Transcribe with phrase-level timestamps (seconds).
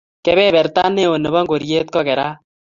[0.25, 2.37] Kepeperta ne o nebo ngoriet ko kerat